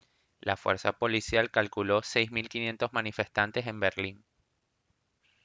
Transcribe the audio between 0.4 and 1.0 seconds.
fuerza